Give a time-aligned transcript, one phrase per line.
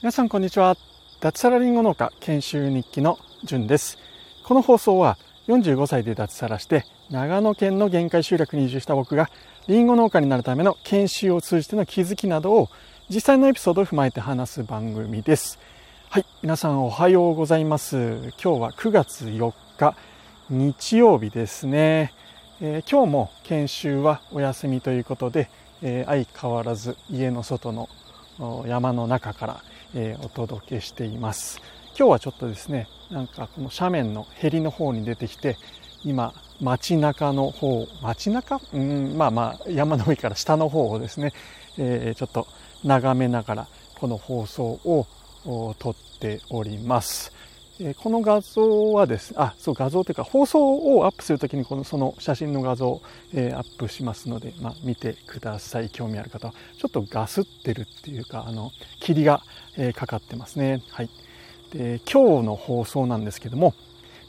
[0.00, 0.76] 皆さんこんにちは。
[1.18, 3.98] 脱サラリンゴ農家研修日記のじゅんです。
[4.44, 9.28] この放送は45歳で脱サラして長野県の限界集落に移住した僕が
[9.66, 12.68] リンゴ農家になるための研修を通じての気づきなどを
[13.10, 15.58] 実際のエピソードを踏まえて話す番組です。
[16.10, 17.96] はい皆さんおはようございます。
[17.96, 19.96] 今日は9月4日
[20.48, 22.12] 日曜日ですね、
[22.60, 25.50] えー、今日も研修はお休みということで、
[25.82, 27.88] えー、相変わらず家の外の
[28.64, 29.62] 山の中から、
[29.94, 31.60] えー、お届けしています。
[31.98, 35.56] 今日はちょっとですねなんかこの斜面のへりの方に出てきて
[36.04, 38.60] 今街中の方街中？
[38.72, 41.32] うんまあまあ山の上から下の方をですね、
[41.78, 42.46] えー、ちょっと
[42.84, 45.06] 眺めながらこの放送を
[45.78, 47.32] 撮っております。
[47.80, 55.88] えこの画像はです、あ、そう、画像というか、放送をアップするときに、この、その写真の画像を、え、アップしますので、まあ、見てください。
[55.88, 56.54] 興味ある方は。
[56.76, 59.42] ちょっとガスってるっていうか、あの、霧が、
[59.76, 60.82] え、かかってますね。
[60.90, 61.10] はい。
[61.72, 63.74] で、今日の放送なんですけども、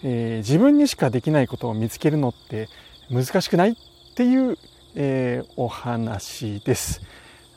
[0.03, 2.69] えー、自分にしかできないことを見つけるのって
[3.09, 3.75] 難しくないっ
[4.16, 4.58] ていう、
[4.95, 7.02] えお話です。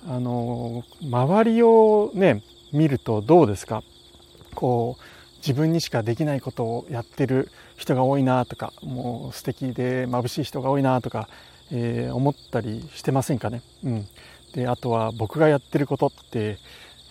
[0.06, 3.82] あの、周りをね、見るとどうですか？
[4.54, 5.02] こう、
[5.44, 11.28] 自分にしかできないことをやってる人が多いなとかもう素敵で眩しい人が多いなとか、
[11.72, 13.62] えー、思ったりしてませんかね？
[13.84, 14.06] うん、
[14.54, 16.58] であとは僕がやってることって、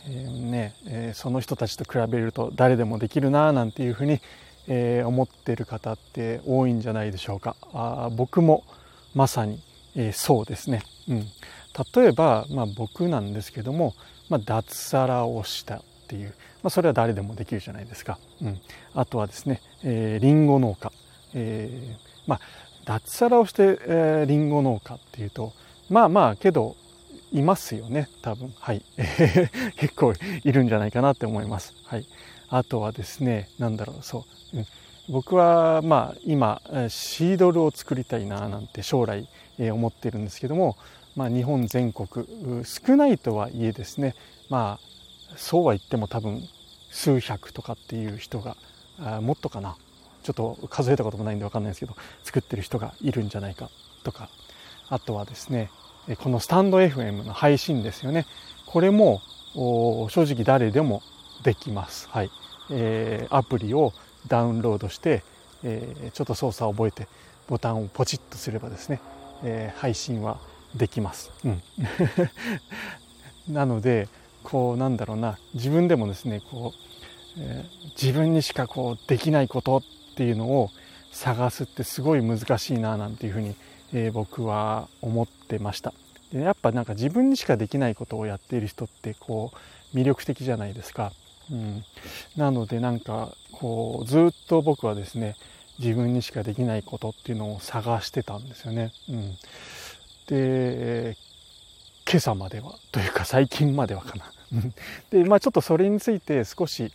[0.08, 4.20] えー、ねえー、その人たちと比べると誰でもできるななんていうふうに、
[4.68, 7.56] え思ってる方って多いんじゃないでしょうか。
[7.74, 8.64] あ僕も
[9.14, 9.60] まさに、
[9.96, 10.84] えそうですね。
[11.10, 11.26] うん、
[11.96, 13.94] 例えば、まあ、僕なんですけども、
[14.30, 18.20] まあ、脱サラをしたっていう、まあ、それは誰でもできるじゃないですか。
[18.42, 18.60] うん、
[18.94, 20.92] あとはですね、えー、リンゴ農家。
[21.34, 21.96] えー、
[22.28, 22.40] まあ、
[22.84, 25.54] 脱サラをして、えー、リンゴ農家っていうと、
[25.90, 26.76] まあまあ、けど、
[27.32, 28.54] いますよね、多分。
[28.60, 28.84] はい。
[29.78, 31.74] 結構いるんじゃないかなって思います。
[31.86, 32.06] はい。
[32.50, 34.58] あとはですね、なんだろう、そう。
[34.58, 34.66] うん、
[35.08, 40.76] 僕は、まあ、今、シードルを作りたいな、なんて将来、え、思ってるんですけども、
[41.16, 42.10] まあ、日本全国、
[42.66, 44.16] 少ないとはいえですね、
[44.50, 44.91] まあ、
[45.36, 46.48] そうは言っても多分
[46.92, 48.58] 数百とかっていう人が
[49.22, 49.78] もっとかな
[50.24, 53.70] ちょっと数えたこともないんで分かんないですけど作ってる人がいるんじゃないか
[54.04, 54.30] とか
[54.90, 55.72] あとはですね
[56.20, 58.26] このスタンド FM の配信ですよね。
[58.66, 59.22] これも
[59.54, 61.04] 正直誰でも
[61.44, 62.32] できます、はい。
[62.72, 63.94] えー、アプリを
[64.28, 65.24] ダウンロードして、
[65.64, 67.08] えー、ちょっと操作を覚えて
[67.48, 69.02] ボタンをポチッとすればですね、
[69.44, 70.40] えー、配信は
[70.76, 71.62] できます、うん、
[73.54, 74.08] なので
[74.44, 75.38] こうなんだろうな。
[75.54, 79.84] 自分でもですねこう、えー、自分にしかこうできないことっ
[80.16, 80.70] ていうのを
[81.12, 83.56] 探すってすごい難しいななんていうふうに、
[83.94, 85.94] えー、僕は思ってました。
[86.32, 89.52] でやっぱなんか自分にしかできないことをやっている人ってこ
[89.94, 91.12] う魅力的じゃないですか、
[91.52, 91.84] うん、
[92.38, 95.36] なのでなんかこうずっと僕はですね
[95.80, 99.38] 自分にしかできないことっていうのを探してたんですよね、うん、
[100.28, 101.18] で
[102.12, 104.34] 今朝まではというか最近まではかな。
[105.12, 106.92] でまあちょっとそれについて少し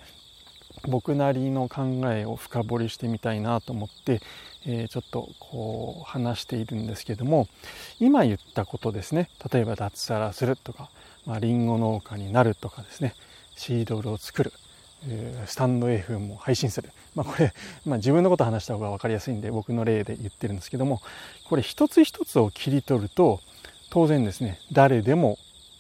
[0.87, 4.21] 僕なりの考えを深掘りしてみたいなと思って、
[4.67, 7.49] えー、ちょっとこう話しているんですけども
[7.99, 9.31] 今言ったことですね。
[9.51, 10.91] 例えば脱サラするとか、
[11.25, 13.15] まあ、リンゴ農家になるとかですね。
[13.57, 14.53] シードルを作る。
[15.47, 17.53] スタンド FM を配信する、まあ、これ、
[17.85, 21.01] まあ、自分のこと話した方が分かりやすいんで僕の例で言ってるんですけども
[21.49, 23.41] これ一つ一つを切り取ると
[23.91, 25.39] 当然ですね誰でも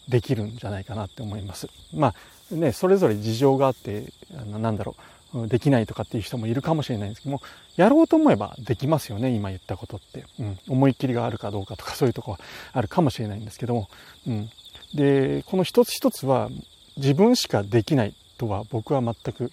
[0.08, 1.68] できるんじゃないかなって思います。
[1.94, 4.94] まあねそれぞれ事情があってあのなんだろ
[5.34, 7.42] うできないとかっていう人もいるかもしれないんですけども
[7.76, 12.40] やろうと思えばできますよね今言ったことって、うん、思いっきりがあるかどうかとか そういうとこは
[12.72, 13.88] あるかもしれないんですけども、
[14.26, 14.50] うん、
[14.94, 16.48] でこの一つ一つは
[16.96, 19.52] 自分しかできないとは僕は全く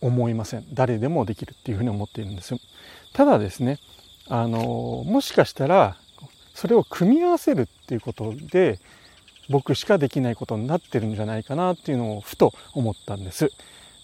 [0.00, 0.66] 思いません。
[0.72, 2.58] 誰でもできるっていうふうに思っているんですよ。
[3.14, 3.78] ただですね
[4.28, 5.96] あのもしかしたら
[6.54, 8.78] それを組み合わせるっていうことで
[9.50, 13.50] 僕しかできないことになってるんじゃないかなっていうのをふと思ったんです。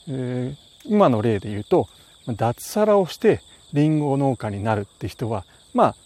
[0.08, 1.88] えー、今の例で言うと
[2.26, 3.40] 脱サラをして
[3.72, 5.96] リンゴ農家になるって人はまあ、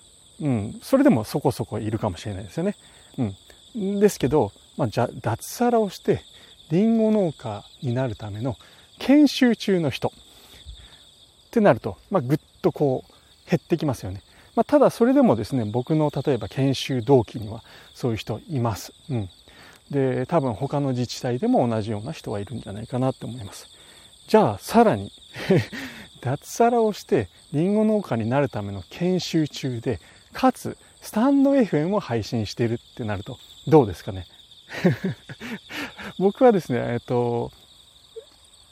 [0.40, 2.76] うん、それでもそこそこいるかもしれないですよね。
[3.74, 6.22] うん、ですけど、まあ、じゃ脱サラをして
[6.70, 8.56] リンゴ農家になるための
[8.98, 10.10] 研修中の人っ
[11.50, 14.22] てなると、まあ、ぐっとこう減ってきますよね。
[14.54, 17.62] まあ、ただそれでもですね僕の例えば研修同期には
[17.94, 18.92] そういう人います。
[19.10, 19.28] うん、
[19.90, 23.68] で多分他の自治体でも同じような人はいるんじゃないかなって思います。
[24.28, 25.12] じゃあさらに
[26.20, 30.00] 脱サラをしてりんご農家になるための研修中で
[30.32, 34.26] かつスタンド FM を配信してるってなるとどうですかね？
[36.18, 37.52] 僕はですね、えっと、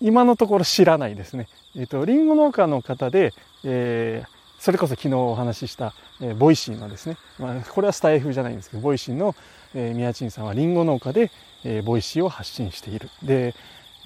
[0.01, 1.49] 今のところ知らないですね。
[1.77, 3.33] えっ、と、リンゴ農家の方で、
[3.65, 9.35] えーそれこそ昨日お話しした、えー、ボイシーのですね、まあ、これはスタイフじゃないんですけど、ボイシーの、
[9.75, 11.33] えー、宮鎮さんはリンゴ農家で、
[11.65, 13.11] えー、ボイシーを発信している。
[13.25, 13.57] で、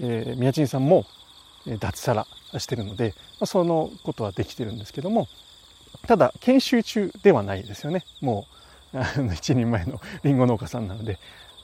[0.01, 1.05] えー、宮鎮さんも、
[1.67, 2.27] え、脱サラ
[2.59, 5.29] してるので、まあ、そのことはできてるんですけども、
[6.07, 8.07] ただ、研修中ではないですよね。
[8.23, 8.47] も
[8.95, 11.19] うあの、 一人前のリンゴ農家さんなので。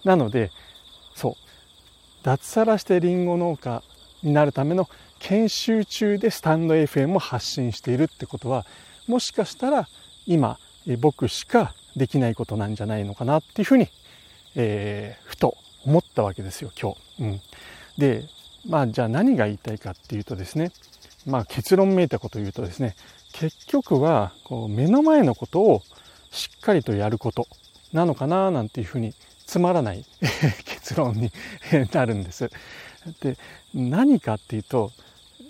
[0.05, 0.51] なので、
[1.15, 1.35] そう、
[2.25, 3.83] 脱サラしてリンゴ農家
[4.23, 4.87] になるための
[5.23, 8.67] 研修中でスタンド FM を発信しているってことは
[9.07, 9.89] もしかしたら
[10.27, 10.59] 今
[10.99, 13.87] 僕しかできないことなんじゃないのかなっていうふうに、
[14.57, 17.23] えー、ふと思ったわけですよ今日。
[17.23, 17.41] うん、
[17.99, 18.25] で
[18.67, 20.73] まあじゃあ何が言いたいかっていうとですね
[21.25, 22.97] まあ結論めいたこと言うとですね
[23.33, 25.83] 結局はこう目の前のことを
[26.33, 27.47] しっかりとやること
[27.93, 29.15] なのかななんていうふうに
[29.47, 30.05] つまらない
[30.67, 31.31] 結論に
[31.93, 32.51] なるんです。
[33.21, 33.37] で
[33.73, 34.91] 何かっていうと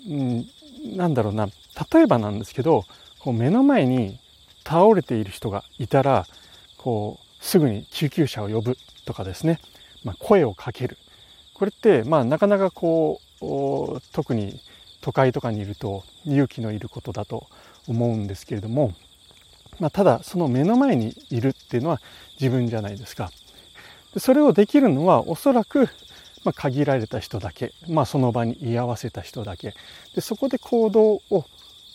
[0.09, 0.49] うん、
[0.95, 1.47] なんだろうな。
[1.91, 2.83] 例えばなんですけど
[3.19, 4.19] こう目の前に
[4.65, 6.25] 倒れている人がいたら
[6.77, 9.59] こうすぐに救急車を呼ぶとかですね、
[10.03, 10.97] まあ、声をかける。
[11.53, 14.59] これってまあなかなかこう特に
[15.01, 17.47] 都会とかにいると勇気のいることだと
[17.87, 18.93] 思うんですけれども、
[19.79, 22.01] まあ、ただその目の前にいるっていうのは
[22.39, 23.31] 自分じゃないですか。
[24.17, 25.89] それをできるのはおそらく
[26.43, 29.73] まあ、限られた人だけ、まあ、その場に居合わせた人だけ。
[30.15, 31.45] でそこで行動を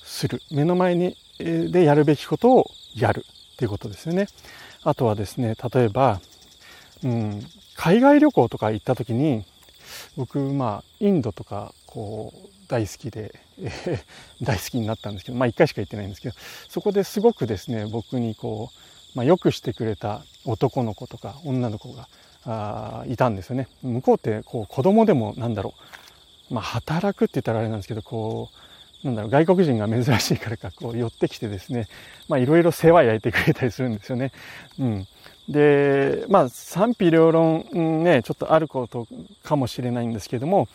[0.02, 0.42] する。
[0.50, 3.24] 目の前にでやるべきことをやる。
[3.54, 4.28] っていうことですよね。
[4.84, 6.20] あとはですね例えば、
[7.02, 7.42] うん、
[7.76, 9.44] 海外旅行とか行った時に
[10.16, 16.36] 僕まあインドとかこう大好きで、えー、大好きになったんですけどまあ1回しか行ってないんですけど
[16.68, 18.70] そこですごくですね僕にこ
[19.14, 22.08] う、まあ、よくしてくれた男の子とか女の子が
[22.44, 23.69] あいたんですよね。
[23.82, 25.75] 向こうってこう子供でもなんだろ
[26.50, 28.50] う、まあ、働くって言ったらあれなんですけどこ
[29.05, 31.88] うなんだろう外国人が珍しいからかこう寄ってきてですね
[32.31, 34.32] いろいろ世話焼いてくれたりするんですよね。
[34.79, 35.06] うん、
[35.49, 37.64] でまあ賛否両論、
[38.02, 39.06] ねちょっとあること
[39.43, 40.69] かもしれないんですけども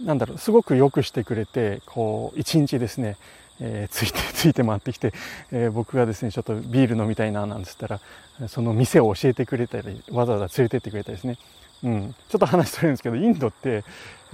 [0.00, 3.16] なんだろうすごくよくしてくれてこう一日ですね
[3.60, 5.12] えー、ついて ついて回ってきて、
[5.50, 8.00] えー、僕がですねちょっとビール飲みたいななんつったら
[8.48, 11.38] その店を教えてくれたりわざわざ連れてってくれたりですね、
[11.82, 13.84] うん、ちょっと話それるんですけどインドって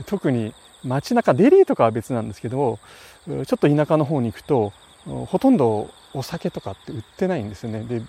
[0.06, 0.55] 特に
[0.85, 2.79] 街中デリーとかは別なんですけど
[3.26, 4.73] ちょっと田舎の方に行くと
[5.06, 7.82] ほとんどお酒とかって売ってないんですよね。
[7.82, 8.03] で、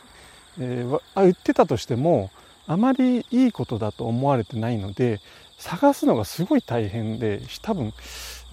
[0.59, 2.29] えー、あ売ってたとしても
[2.67, 5.21] あまりいいことだと思われてないので
[5.57, 7.93] 探すのがすごい大変で多分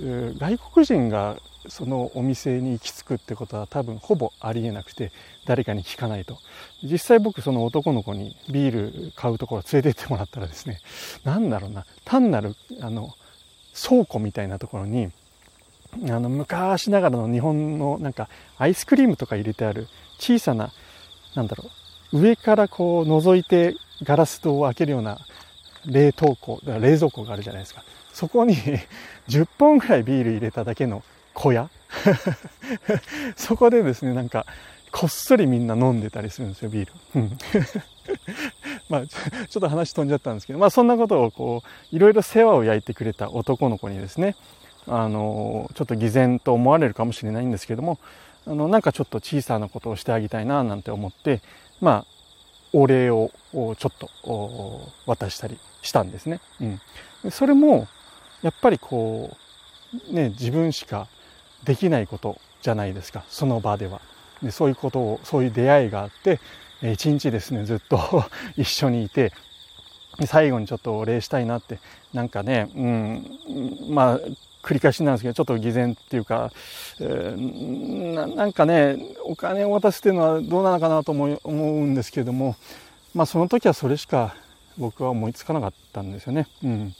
[0.01, 5.13] 外国人がそのお店に行き着くってことは多分ほぼありえなくて
[5.47, 6.39] 誰かに聞かないと。
[6.83, 10.81] 実際僕その男の子にビール買うところ連れてってもらったらですね
[11.25, 13.15] 何だろうな単なるあの
[13.75, 15.11] 倉庫みたいなところに
[16.09, 18.29] あの昔ながらの日本のなんか
[18.59, 20.73] アイスクリームとか入れてある小さな
[21.35, 21.71] なんだろ
[22.13, 25.19] う上からこう覗いてガラス戸を開けるような
[25.87, 27.85] 冷凍庫冷蔵庫があるじゃないですか。
[28.13, 28.57] そこに
[29.29, 31.03] 10本ぐらいビール入れただけの
[31.35, 31.71] 小屋
[33.37, 34.47] そこでですね、なんか、
[34.91, 36.93] こっそりみんな飲んでたりするんですよ、ビール。
[37.15, 37.39] うん
[38.89, 44.37] まあ、ちょっと話飛んじゃったんですけど、まあそんなことをこう、いろいろ世話を焼いてくれた男の子にですね、
[44.87, 47.99] あの、ちょっと偽善と思われるかもしれないんですけども、
[48.47, 51.41] あの、なんかちょっと小さなことをしてあげたいな、なんて思って、
[51.81, 52.07] まあ、
[52.73, 56.41] お礼をちょっと渡したりしたんですね。
[56.61, 57.31] うん。
[57.31, 57.87] それも、
[58.43, 59.37] やっぱりこ
[60.11, 61.09] う、ね、自分しか
[61.65, 63.25] できないことじゃないですか。
[63.29, 64.01] その場では。
[64.43, 66.41] でそういうことをそういう出会いがあって
[66.83, 68.25] 一日ですねずっと
[68.57, 69.33] 一緒にいて
[70.27, 71.79] 最後にちょっとお礼したいなって
[72.13, 74.21] なんかね、うん、まあ
[74.63, 76.53] 繰り返しなんですけどちょっと偽善っていうか、
[77.01, 82.57] えー、なんかねお金を渡すっていうのはどうなのかなと思うんですけども
[83.15, 84.35] まあその時はそれしか
[84.77, 86.47] 僕は思いつかなかったんですよね。
[86.65, 86.95] うん、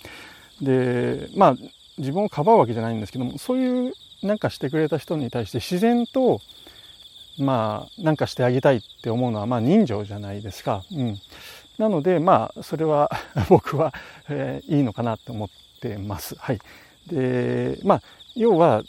[0.63, 1.57] でまあ
[1.99, 3.93] 自分をかばうわけじゃないんですけどもそういう
[4.23, 6.41] なんかしてくれた人に対して自然と
[7.39, 10.85] まあなんかしてあげたいって思うのはまあ人情じゃないですか。
[10.93, 11.19] うん、
[11.79, 13.11] なのでまあそれは
[13.49, 13.93] 僕は、
[14.29, 15.49] えー、いいのかなと思っ
[15.81, 16.37] てます。
[16.39, 16.59] はい、
[17.09, 18.03] でまあ
[18.37, 18.83] 要は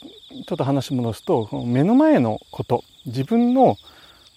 [0.46, 3.76] ちょっと話戻すと目の前のこと自分の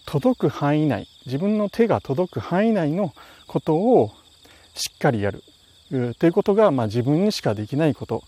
[0.06, 3.14] 届く範囲内自分の手が届く範囲内の
[3.46, 4.12] ことを
[4.74, 5.44] しっかりやる
[5.90, 8.24] ということが、まあ、自分にしかできないこと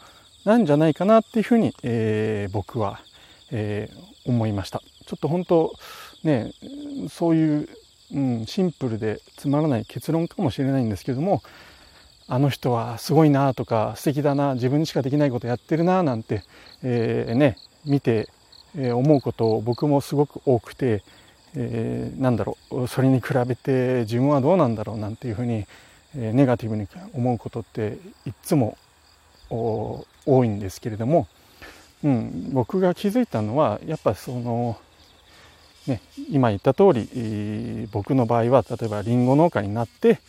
[0.45, 3.01] なんじゃないかなっていうふうに、えー、僕は、
[3.51, 4.81] えー、思いました。
[5.05, 5.73] ちょっと本当
[6.23, 6.51] ね
[7.09, 7.69] そういう、
[8.13, 11.41] うん、シンプルでつまらない結論かもしれないんですけども
[12.27, 16.43] あの人はすごいなとか素敵だな自分にしかできないことやってるななんて、
[16.83, 18.29] えー、ね見て、
[18.77, 21.01] え思うことを僕もすごく多くて、
[21.55, 25.65] えー、なんだろうそれに比べて自分はどうなんだろうなんていうふうに、
[26.13, 28.77] ネガティブに思うことっていっつも
[29.49, 31.27] 多いんですけれども、
[32.03, 34.77] うん、僕が気づいたのはやっぱその、
[35.87, 40.19] ね、今言った通り僕の場合は例えばりんご農家になって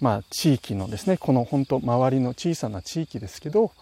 [0.00, 3.72] まあ、地域のですねこの本当周りの小さな地域ですけど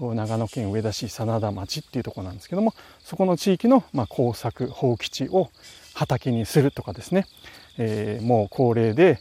[0.00, 5.50] 長野県上田市真田町っていうとこなんですけどもそこの地域の、まあ、工作放棄地を
[5.94, 7.26] 畑にするとかですね、
[7.76, 9.20] えー、もう高齢で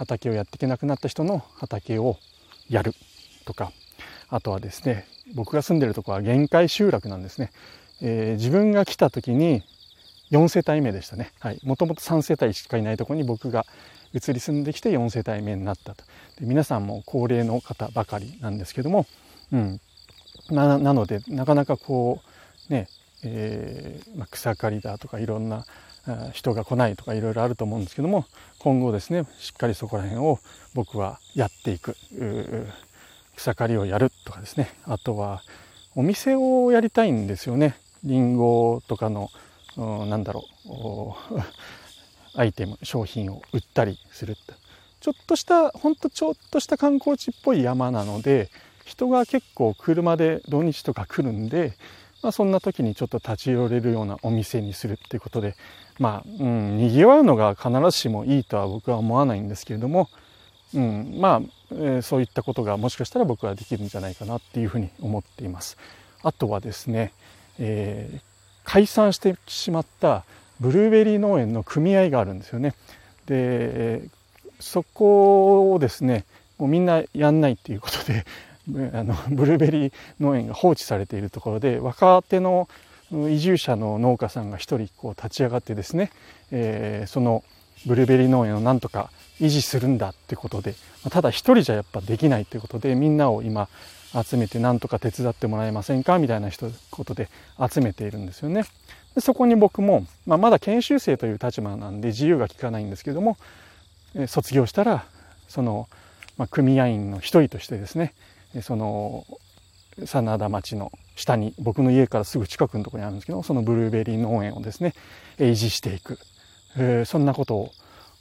[0.00, 2.16] 畑をやっていけなくなった人の畑を
[2.70, 2.94] やる
[3.44, 3.70] とか
[4.30, 7.52] あとはですね僕が住んでるとこは限界集落なんですね、
[8.00, 9.62] えー、自分が来た時に
[10.30, 11.32] 4世帯目でしたね。
[11.64, 13.66] もともと3世帯しかいないとこに僕が
[14.14, 16.04] 移り住んできて4世帯目になったと。
[16.38, 19.06] で皆さんも高齢の方ばかりなんですけども、
[19.52, 19.80] うん、
[20.50, 22.20] ななのでなかなかこ
[22.70, 22.88] うね、
[23.24, 25.66] えー、まあ、草刈りだとかいろんな
[26.32, 28.24] 人が来ないとかいろいろあると思うんですけども
[28.58, 30.38] 今後ですねしっかりそこら辺を
[30.74, 31.96] 僕はやっていく
[33.36, 34.70] 草刈りをやるとかですね。
[34.84, 35.42] あとは
[35.94, 37.76] お店をやりたいんですよね。
[38.04, 39.30] りんごとかの
[39.76, 41.40] なんだろう
[42.34, 44.36] アイテム商品を売ったりする。
[45.00, 48.50] ちょっとしたほんとちょっとした観光地っぽい山なので
[48.84, 51.72] 人が結構車で土日とか来るんで、
[52.22, 55.56] まあ、そんな時にちょっと立ち寄れるようなお店にするっていうことで
[55.98, 60.08] まあ、うん、賑わうのが必ずしもいいとは僕は思わないんですけれども、
[60.74, 65.76] うん、まあ、えー、そういったことがもしかしたら僕はできるんじゃないかなっていうふうに思っています。
[66.22, 67.12] あとはですね、
[67.58, 68.20] えー、
[68.64, 70.24] 解散してしまった
[70.58, 72.74] ブルーベリー農園の組合があるんですよね。
[73.26, 74.02] で
[74.58, 76.24] そこをですね
[76.58, 78.26] もうみんなやんないっていうことで
[78.92, 82.68] あの ブルーベリー農園が放置されているところで若手の
[83.28, 86.10] 移住者の農家さんが一人こう立ち上がってですね、
[86.52, 87.42] えー、その
[87.86, 89.10] ブルーベリー農園をなんとか
[89.40, 90.74] 維持するんだってことで
[91.10, 93.68] ただ一人じゃやっぱできないってことでみんなを今
[94.12, 98.64] 集めてなんとか手伝ってもらえませんかみたいな人ことで集めているんですよね。
[99.14, 103.36] でそこに僕も、まあ、まだ研修生という立場なんで自由が利かないんですけども、
[104.14, 105.04] え卒業したら
[105.48, 105.88] その、
[106.36, 108.14] まあ、組合員の一人としてですね
[108.62, 109.26] その
[110.04, 114.94] 真田町の下に僕の家からすぐ近くのところにあるんですけどそのブルーベリー農園をですね
[115.38, 116.18] 維持していく、
[116.76, 117.70] えー、そんなことを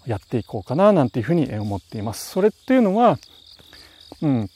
[0.05, 2.29] やっていこうかななんていうふうに思っています。
[2.31, 3.19] それっていうのは、
[4.21, 4.49] うん、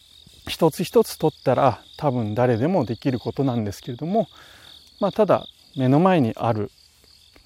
[0.47, 4.27] 一つ一つ取ったら多分誰でもできることなんですけれども、
[4.99, 6.71] まあ、ただ目の前にある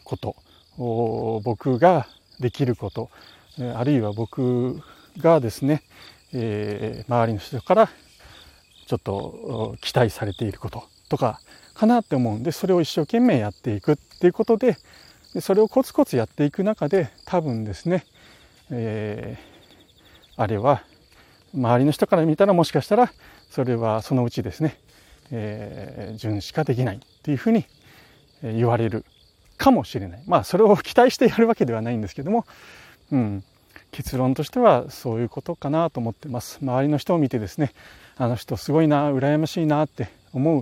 [0.03, 0.36] こと
[0.77, 2.07] 僕が
[2.39, 3.10] できること
[3.75, 4.81] あるいは僕
[5.17, 5.81] がですね、
[6.34, 7.89] えー、周りの人から
[8.88, 11.39] ちょっと期待されていることとか
[11.74, 14.77] かなって思うんでそれを一生懸命やっていくっていうことで
[15.41, 18.06] それをコツコツやっていく中で多分ですね、
[18.72, 19.38] え、
[20.38, 20.84] あれは
[21.53, 23.12] 周りの人から見たらもしかしたら
[23.50, 24.79] それはそのうちですね、
[25.32, 27.65] えー、順しかできないっていうふうに
[28.41, 29.06] 言われる
[29.58, 30.24] かもしれない。
[30.27, 32.46] まあそれを期待してやるわけではないんですけども、
[33.12, 33.44] うん、
[33.91, 36.60] 結論としてはそういうことかなと思ってます。
[36.62, 37.74] 周りの人を見てですね
[38.17, 40.60] あの人すごいな羨ましいなって思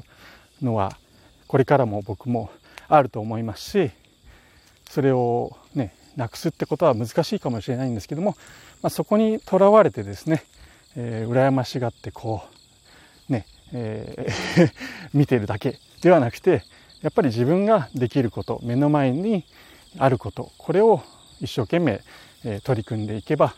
[0.62, 0.98] うのは
[1.48, 2.50] これからも僕も
[2.88, 3.91] あると思いますし
[4.89, 8.36] それをねなくすってことは難しいかもしれないんですけども、
[8.82, 10.44] まあ、そこにとらわれてですね、
[10.96, 12.44] えー、羨ましがってこ
[13.29, 14.72] うね、えー
[15.13, 16.63] 見てるだけではなくて
[17.01, 19.46] やっぱり自分ができること目の前に
[19.98, 21.01] あることこれを
[21.41, 22.01] 一生懸命、
[22.45, 23.53] え取り組んでいけば、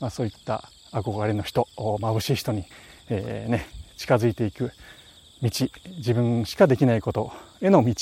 [0.00, 2.64] まあ、そういった憧れの人眩しい人に、
[3.08, 4.72] えー、ね、近づいていく
[5.42, 5.50] 道
[5.98, 7.94] 自分しかできないことへの道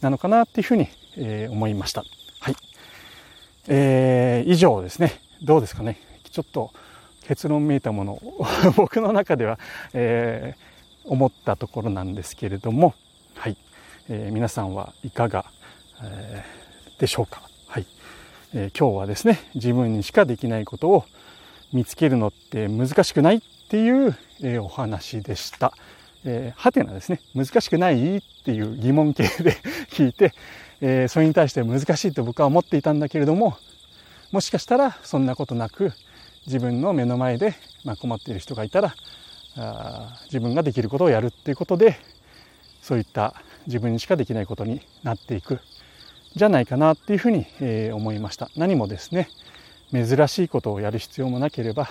[0.00, 2.04] なのかなっていうふうに、えー、思いました。
[2.40, 2.56] はい、
[3.68, 5.20] えー、以上ですね。
[5.42, 5.98] どうですかね。
[6.30, 6.72] ちょっと
[7.26, 9.58] 結論めいたものを 僕の中では、
[9.92, 12.94] えー、思ったところなんですけれども
[13.34, 13.56] はい。
[14.10, 15.44] えー、皆さんはいかが、
[16.02, 17.42] えー、でしょうか、
[18.54, 21.04] えー、今日はですね自分にしかできないことを
[21.72, 25.74] 見つけるのって難しくないっていう、えお話でした。
[26.24, 29.52] えー、はてなですね難しくないっていう疑問形で
[29.92, 30.32] 聞いて、
[30.80, 33.56] えー、それに対して難しいと僕は思っていたんだけれども
[34.32, 35.92] もしかしたらそんなことなく
[36.46, 38.94] 自分の目の前で、まあ、困っている人がいたら
[39.56, 41.98] あ自分ができることをやるっていうことで
[42.82, 43.34] そういった
[43.66, 45.60] 自分にしかできないことになっていく
[46.34, 49.28] じゃないかなっていうふうに、え思いました何もですね
[49.92, 51.88] 珍しいことをやる必要もなければ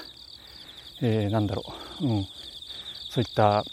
[1.02, 1.64] えー、なんだろ
[2.02, 2.28] う、うん、
[3.10, 3.64] そういった、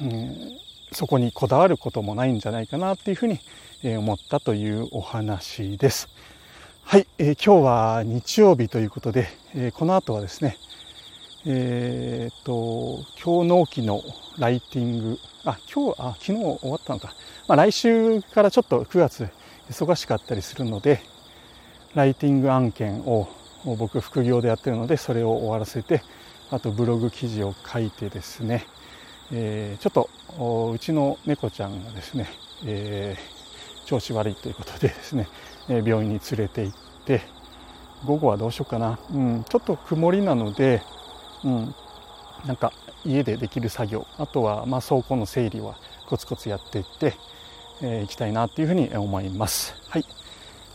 [0.00, 0.58] うん、
[0.92, 3.40] そこにこだわることもないんじゃないかなっていうふうに
[3.96, 6.08] 思ったというお話です。
[6.84, 10.56] はい、えー、今日は日曜日ということで、えー、この後はですね、
[11.44, 14.02] えー、っと、今日納期の
[14.38, 17.14] ライティング、あ、今日、あ、昨日終わったのか。
[17.48, 19.28] まあ来週からちょっと9月
[19.70, 21.00] 忙しかったりするので、
[21.94, 23.28] ライティング案件を
[23.64, 26.02] 僕副業でやってるので、それを終わらせて、
[26.50, 28.66] あとブログ記事を書いてですね、
[29.32, 32.28] えー、ちょっとうちの猫ちゃんがですね、
[32.64, 35.28] えー、調子悪いということでですね、
[35.68, 37.22] 病院に連れて行って
[38.04, 40.82] 午後はどうしようかな、うん、ちょっと曇りなので、
[41.44, 41.74] うん、
[42.46, 42.72] なんか
[43.04, 47.14] 家でできる作業あとはま倉庫の整理はコツコツやっていって、
[47.82, 49.74] えー、いきたいなというふうに思います。
[49.88, 50.04] はい、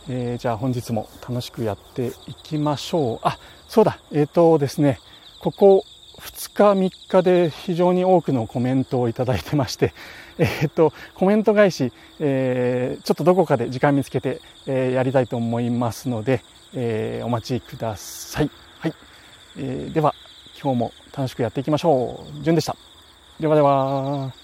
[0.08, 3.18] えー、じゃあ本日も楽しくやっていきましょう。
[3.22, 4.98] あ、そうだ、えっ、ー、とですね、
[5.40, 5.84] ここ
[6.20, 9.92] 2日3日で非常に多くのコメントをいただいてまして、
[10.38, 16.42] えー、っと、コメント返し、えー、ちょっとどこかで時間見つけて、えー、やりたいと思いますので、
[16.74, 18.50] えー、お待ちください。
[18.78, 18.94] はい。
[19.58, 20.14] えー、では、
[20.60, 22.42] 今日も楽しくやっていきましょう。
[22.42, 22.76] じゅんでした。
[23.40, 24.41] ではでは。